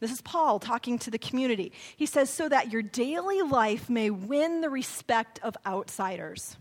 [0.00, 1.72] This is Paul talking to the community.
[1.96, 6.56] He says, so that your daily life may win the respect of outsiders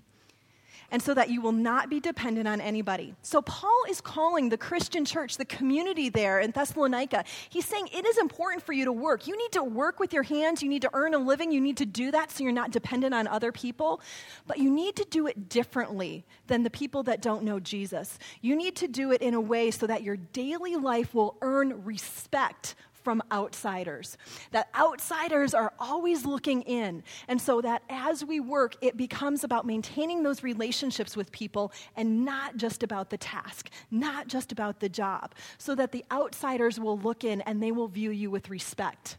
[0.96, 3.14] and so that you will not be dependent on anybody.
[3.22, 8.06] So, Paul is calling the Christian church, the community there in Thessalonica, he's saying it
[8.06, 9.28] is important for you to work.
[9.28, 11.76] You need to work with your hands, you need to earn a living, you need
[11.76, 14.00] to do that so you're not dependent on other people,
[14.48, 18.18] but you need to do it differently than the people that don't know Jesus.
[18.40, 21.84] You need to do it in a way so that your daily life will earn
[21.84, 22.74] respect
[23.06, 24.18] from outsiders.
[24.52, 27.04] That outsiders are always looking in.
[27.30, 32.26] And so that as we work, it becomes about maintaining those relationships with people and
[32.26, 36.98] not just about the task, not just about the job, so that the outsiders will
[36.98, 39.18] look in and they will view you with respect.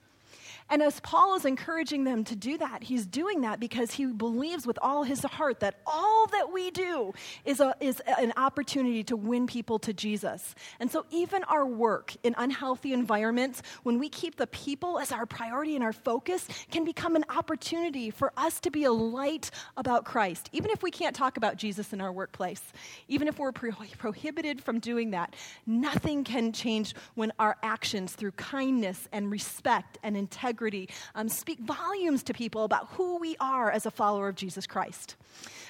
[0.69, 4.67] And as Paul is encouraging them to do that, he's doing that because he believes
[4.67, 7.13] with all his heart that all that we do
[7.45, 10.57] is, a, is an opportunity to win people to Jesus.
[10.81, 15.25] And so, even our work in unhealthy environments, when we keep the people as our
[15.25, 20.05] priority and our focus, can become an opportunity for us to be a light about
[20.05, 20.51] Christ.
[20.53, 22.63] Even if we can't talk about Jesus in our workplace,
[23.07, 28.33] even if we're pro- prohibited from doing that, nothing can change when our actions through
[28.33, 33.71] kindness and respect and integrity integrity um, speak volumes to people about who we are
[33.71, 35.15] as a follower of Jesus Christ.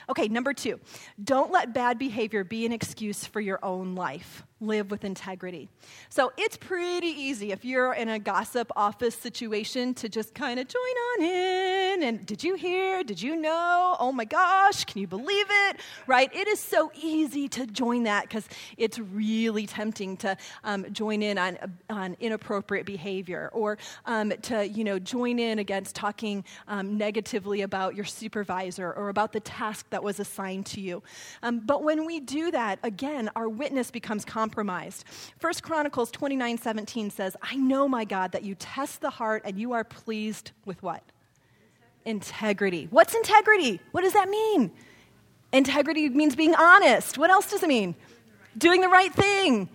[0.09, 0.79] Okay, number two,
[1.23, 4.45] don't let bad behavior be an excuse for your own life.
[4.59, 5.69] Live with integrity.
[6.09, 10.67] So it's pretty easy if you're in a gossip office situation to just kind of
[10.67, 13.03] join on in and did you hear?
[13.05, 13.97] Did you know?
[13.99, 15.81] Oh my gosh, can you believe it?
[16.07, 16.35] Right?
[16.35, 21.37] It is so easy to join that because it's really tempting to um, join in
[21.37, 21.59] on,
[21.91, 27.95] on inappropriate behavior or um, to, you know, join in against talking um, negatively about
[27.95, 31.03] your supervisor or about the task that was assigned to you.
[31.43, 35.05] Um, but when we do that, again, our witness becomes compromised.
[35.39, 39.59] First Chronicles 29 17 says, I know, my God, that you test the heart and
[39.59, 41.03] you are pleased with what?
[42.05, 42.89] Integrity.
[42.91, 43.81] What's integrity?
[43.93, 44.71] What does that mean?
[45.53, 47.19] Integrity means being honest.
[47.19, 47.95] What else does it mean?
[48.59, 49.69] Doing the right thing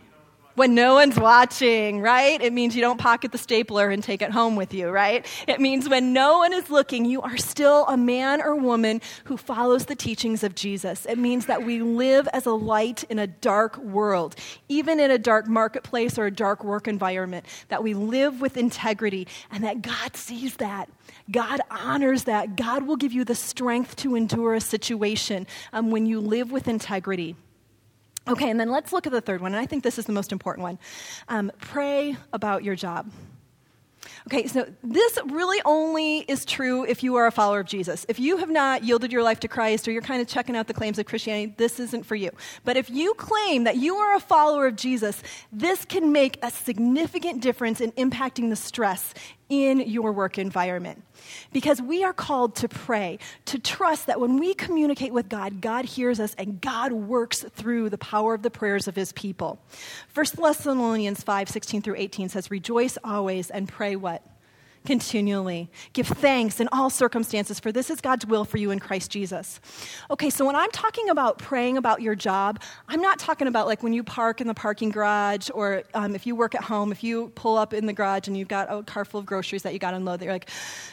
[0.55, 2.41] when no one's watching, right?
[2.41, 5.25] It means you don't pocket the stapler and take it home with you, right?
[5.47, 9.37] It means when no one is looking, you are still a man or woman who
[9.37, 11.05] follows the teachings of Jesus.
[11.05, 14.35] It means that we live as a light in a dark world,
[14.69, 19.27] even in a dark marketplace or a dark work environment, that we live with integrity
[19.51, 20.89] and that God sees that.
[21.29, 22.55] God honors that.
[22.55, 26.67] God will give you the strength to endure a situation um, when you live with
[26.67, 27.35] integrity.
[28.27, 30.13] Okay, and then let's look at the third one, and I think this is the
[30.13, 30.79] most important one.
[31.27, 33.11] Um, pray about your job.
[34.27, 38.05] Okay, so this really only is true if you are a follower of Jesus.
[38.07, 40.67] If you have not yielded your life to Christ or you're kind of checking out
[40.67, 42.29] the claims of Christianity, this isn't for you.
[42.63, 46.51] But if you claim that you are a follower of Jesus, this can make a
[46.51, 49.13] significant difference in impacting the stress
[49.51, 51.03] in your work environment.
[51.51, 55.83] Because we are called to pray, to trust that when we communicate with God, God
[55.83, 59.59] hears us and God works through the power of the prayers of his people.
[60.13, 64.25] 1 Thessalonians 5 16 through 18 says, Rejoice always and pray what?
[64.85, 65.69] Continually.
[65.93, 69.59] Give thanks in all circumstances, for this is God's will for you in Christ Jesus.
[70.09, 73.83] Okay, so when I'm talking about praying about your job, I'm not talking about like
[73.83, 77.03] when you park in the parking garage or um, if you work at home, if
[77.03, 79.73] you pull up in the garage and you've got a car full of groceries that
[79.73, 80.49] you got to unload, that you're like,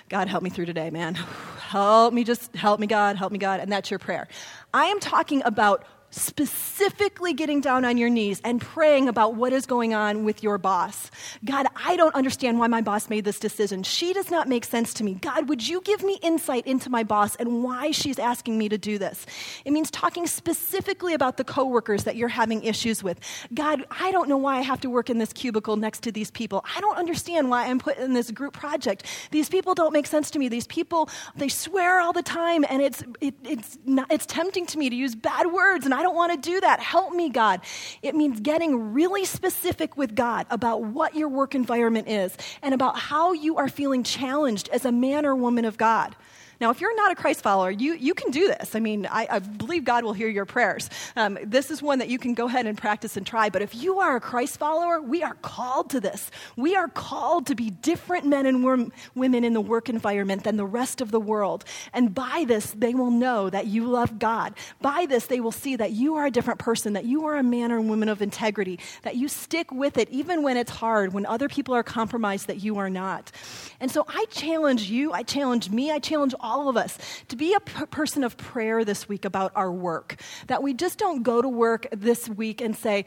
[0.09, 1.15] God, help me through today, man.
[1.69, 3.61] Help me, just help me, God, help me, God.
[3.61, 4.27] And that's your prayer.
[4.73, 9.67] I am talking about specifically getting down on your knees and praying about what is
[9.67, 11.11] going on with your boss.
[11.45, 13.83] God, I don't understand why my boss made this decision.
[13.83, 15.15] She does not make sense to me.
[15.15, 18.79] God, would you give me insight into my boss and why she's asking me to
[18.79, 19.27] do this?
[19.65, 23.21] It means talking specifically about the coworkers that you're having issues with.
[23.53, 26.31] God, I don't know why I have to work in this cubicle next to these
[26.31, 26.65] people.
[26.77, 29.05] I don't understand why I'm put in this group project.
[29.31, 30.49] These people don't make sense to me.
[30.49, 34.79] These people, they swear all the time and it's, it, it's, not, it's tempting to
[34.79, 36.79] me to use bad words and I don't want to do that.
[36.79, 37.61] Help me, God.
[38.03, 42.97] It means getting really specific with God about what your work environment is and about
[42.97, 46.15] how you are feeling challenged as a man or woman of God.
[46.61, 48.75] Now, if you're not a Christ follower, you, you can do this.
[48.75, 50.91] I mean, I, I believe God will hear your prayers.
[51.15, 53.49] Um, this is one that you can go ahead and practice and try.
[53.49, 56.31] But if you are a Christ follower, we are called to this.
[56.57, 60.67] We are called to be different men and women in the work environment than the
[60.67, 61.65] rest of the world.
[61.93, 64.55] And by this, they will know that you love God.
[64.81, 67.43] By this, they will see that you are a different person, that you are a
[67.45, 71.25] man or woman of integrity, that you stick with it even when it's hard, when
[71.27, 73.31] other people are compromised, that you are not.
[73.79, 77.37] And so I challenge you, I challenge me, I challenge all all of us to
[77.37, 80.17] be a p- person of prayer this week about our work.
[80.47, 83.05] That we just don't go to work this week and say,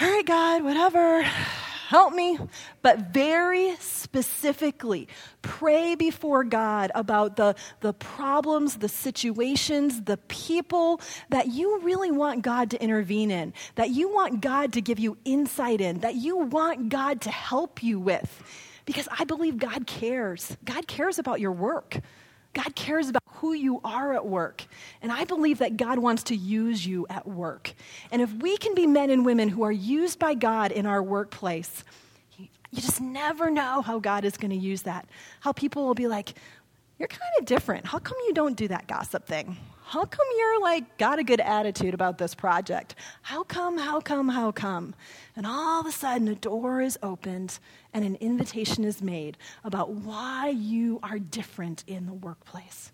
[0.00, 2.38] all right, God, whatever, help me.
[2.80, 5.06] But very specifically,
[5.42, 12.40] pray before God about the, the problems, the situations, the people that you really want
[12.40, 16.38] God to intervene in, that you want God to give you insight in, that you
[16.38, 18.42] want God to help you with.
[18.86, 20.56] Because I believe God cares.
[20.64, 22.00] God cares about your work.
[22.54, 24.64] God cares about who you are at work.
[25.00, 27.72] And I believe that God wants to use you at work.
[28.10, 31.02] And if we can be men and women who are used by God in our
[31.02, 31.84] workplace,
[32.38, 32.48] you
[32.80, 35.06] just never know how God is going to use that.
[35.40, 36.34] How people will be like,
[36.98, 37.86] You're kind of different.
[37.86, 39.56] How come you don't do that gossip thing?
[39.84, 42.94] How come you're like got a good attitude about this project?
[43.20, 44.94] How come, how come, how come?
[45.36, 47.58] And all of a sudden, a door is opened
[47.94, 52.92] and an invitation is made about why you are different in the workplace.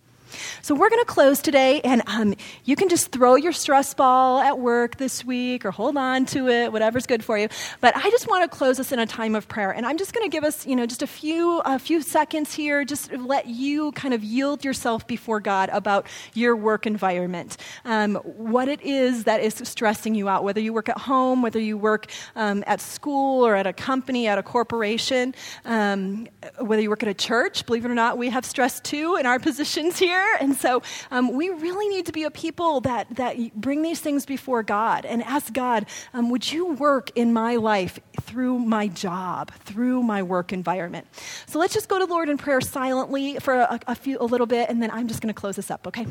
[0.62, 4.40] So we're going to close today, and um, you can just throw your stress ball
[4.40, 7.48] at work this week or hold on to it, whatever's good for you.
[7.80, 10.12] But I just want to close us in a time of prayer, and I'm just
[10.12, 13.46] going to give us, you know, just a few a few seconds here, just let
[13.46, 19.24] you kind of yield yourself before God about your work environment, um, what it is
[19.24, 22.06] that is stressing you out, whether you work at home, whether you work
[22.36, 26.26] um, at school or at a company, at a corporation, um,
[26.58, 27.64] whether you work at a church.
[27.66, 30.38] Believe it or not, we have stress too in our positions here here.
[30.40, 34.26] And so um, we really need to be a people that, that bring these things
[34.26, 39.52] before God and ask God, um, would you work in my life through my job,
[39.64, 41.06] through my work environment?
[41.46, 44.46] So let's just go to Lord in prayer silently for a, a few, a little
[44.46, 46.06] bit, and then I'm just going to close this up, okay?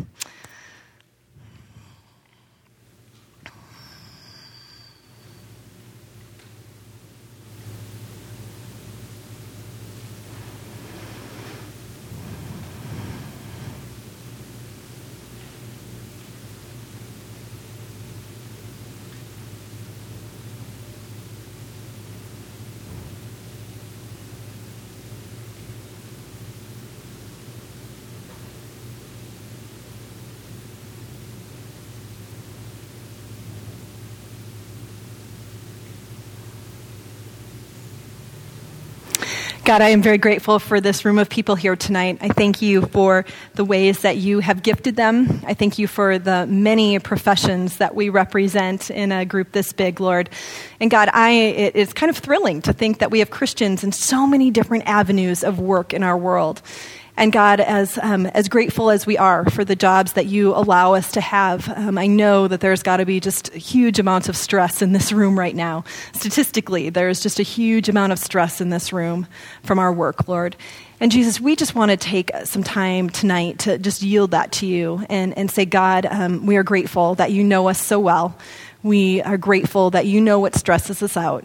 [39.68, 42.20] God, I am very grateful for this room of people here tonight.
[42.22, 45.42] I thank you for the ways that you have gifted them.
[45.46, 50.00] I thank you for the many professions that we represent in a group this big,
[50.00, 50.30] Lord.
[50.80, 53.92] And God, I, it is kind of thrilling to think that we have Christians in
[53.92, 56.62] so many different avenues of work in our world.
[57.20, 60.94] And God, as, um, as grateful as we are for the jobs that you allow
[60.94, 64.38] us to have, um, I know that there's got to be just huge amounts of
[64.38, 65.84] stress in this room right now.
[66.14, 69.26] Statistically, there's just a huge amount of stress in this room
[69.64, 70.56] from our work, Lord.
[71.00, 74.68] And Jesus, we just want to take some time tonight to just yield that to
[74.68, 78.38] you and, and say, God, um, we are grateful that you know us so well.
[78.84, 81.44] We are grateful that you know what stresses us out.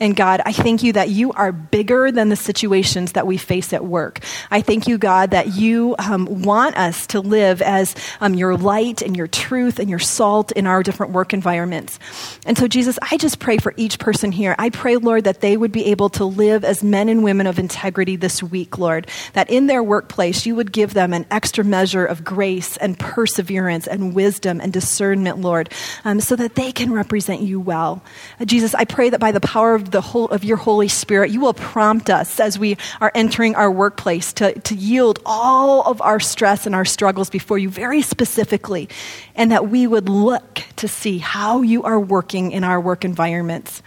[0.00, 3.72] And God, I thank you that you are bigger than the situations that we face
[3.72, 4.20] at work.
[4.50, 9.02] I thank you, God, that you um, want us to live as um, your light
[9.02, 11.98] and your truth and your salt in our different work environments.
[12.46, 14.54] And so, Jesus, I just pray for each person here.
[14.58, 17.58] I pray, Lord, that they would be able to live as men and women of
[17.58, 22.04] integrity this week, Lord, that in their workplace you would give them an extra measure
[22.04, 25.72] of grace and perseverance and wisdom and discernment, Lord,
[26.04, 28.04] um, so that they can represent you well.
[28.38, 31.40] Uh, Jesus, I pray that by the power the whole of your Holy Spirit, you
[31.40, 36.20] will prompt us as we are entering our workplace to, to yield all of our
[36.20, 38.88] stress and our struggles before you very specifically,
[39.34, 43.82] and that we would look to see how you are working in our work environments.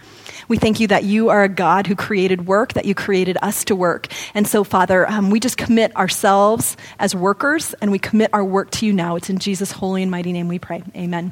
[0.48, 3.64] We thank you that you are a God who created work, that you created us
[3.64, 4.08] to work.
[4.34, 8.70] And so, Father, um, we just commit ourselves as workers and we commit our work
[8.72, 9.16] to you now.
[9.16, 10.82] It's in Jesus' holy and mighty name we pray.
[10.96, 11.30] Amen.